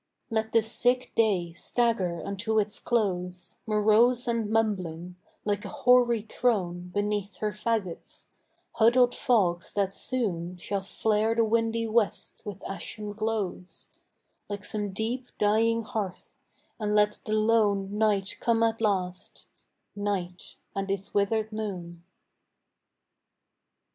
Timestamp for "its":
2.59-2.79, 20.89-21.13